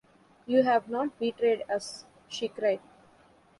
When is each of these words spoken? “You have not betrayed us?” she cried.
“You 0.47 0.63
have 0.63 0.89
not 0.89 1.19
betrayed 1.19 1.61
us?” 1.69 2.05
she 2.27 2.47
cried. 2.47 2.79